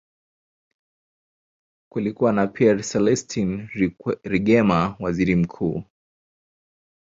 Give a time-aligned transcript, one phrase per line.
[1.91, 3.69] Kulikuwa na Pierre Celestin
[4.23, 5.83] Rwigema, waziri mkuu.